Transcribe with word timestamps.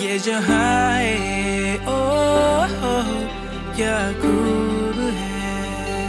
ये 0.00 0.18
जहाँ 0.24 1.00
ओ 1.92 1.96
हो 2.80 2.94
क्या 3.76 3.96
खूब 4.20 4.98
है। 5.16 6.08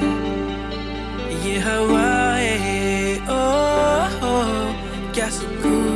ये 1.45 1.57
हवाए 1.65 2.53
ओ 3.35 3.41
हो 4.21 4.35
क्या 5.15 5.29
सुकून 5.39 5.90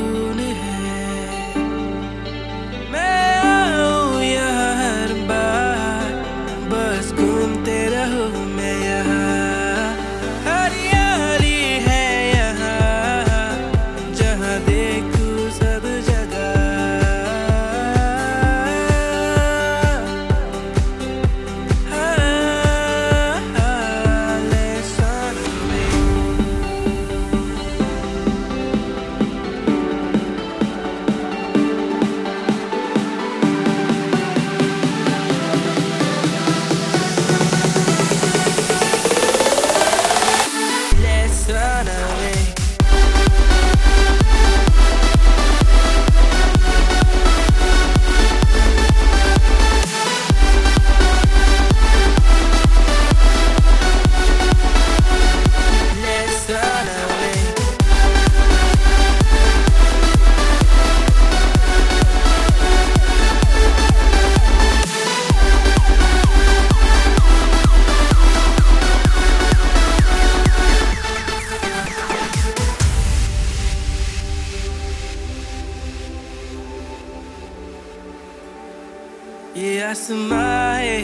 ये 79.57 79.81
आसमाए 79.81 80.95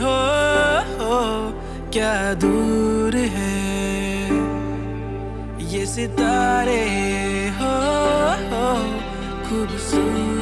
हो, 0.00 0.14
हो 0.98 1.18
क्या 1.92 2.12
दूर 2.34 3.16
है? 3.34 3.56
ये 5.72 5.86
सितारे 5.86 6.84
हो, 7.58 7.74
हो 8.52 8.64
खूबसूरत 9.48 10.41